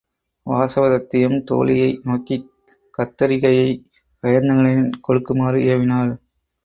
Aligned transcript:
வாசவதத்தையும் 0.45 1.35
தோழியை 1.51 1.89
நோக்கிக் 2.03 2.47
கத்தரிகையை 2.97 3.69
வயந்தகனிடம் 4.23 4.99
கொடுக்குமாறு 5.01 5.59
ஏவினாள். 5.71 6.11